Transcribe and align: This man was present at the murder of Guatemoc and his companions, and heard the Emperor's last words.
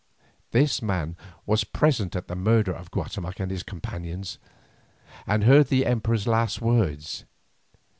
This 0.49 0.81
man 0.81 1.15
was 1.45 1.63
present 1.63 2.15
at 2.15 2.27
the 2.27 2.35
murder 2.35 2.71
of 2.73 2.89
Guatemoc 2.89 3.39
and 3.39 3.51
his 3.51 3.61
companions, 3.61 4.39
and 5.27 5.43
heard 5.43 5.67
the 5.67 5.85
Emperor's 5.85 6.25
last 6.25 6.59
words. 6.59 7.23